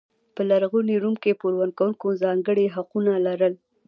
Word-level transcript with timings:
په 0.35 0.41
لرغوني 0.49 0.95
روم 1.03 1.15
کې 1.23 1.39
پور 1.39 1.53
ورکوونکو 1.61 2.07
ځانګړي 2.23 2.65
حقونه 2.75 3.11
لرل. 3.27 3.53